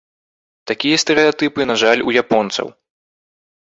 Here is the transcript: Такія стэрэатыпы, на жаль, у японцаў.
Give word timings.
Такія 0.71 0.97
стэрэатыпы, 1.03 1.69
на 1.75 1.79
жаль, 1.85 2.05
у 2.09 2.19
японцаў. 2.25 2.67